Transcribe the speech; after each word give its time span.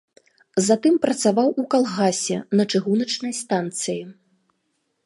Затым 0.67 0.95
працаваў 1.03 1.51
у 1.65 1.67
калгасе, 1.75 2.37
на 2.59 2.63
чыгуначнай 2.75 3.33
станцыі. 3.43 4.03